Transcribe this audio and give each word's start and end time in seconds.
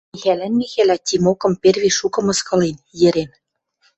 Михӓлӓн 0.13 0.53
Михӓлӓ 0.59 0.97
Тимокым 1.07 1.53
перви 1.61 1.89
шукы 1.97 2.21
мыскылен, 2.25 2.75
йӹрен. 2.99 3.29